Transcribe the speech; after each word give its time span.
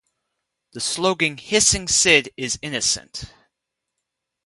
The 0.73 0.79
slogan 0.79 1.37
Hissing 1.37 1.87
Sid 1.87 2.31
is 2.35 2.57
Innocent! 2.63 3.25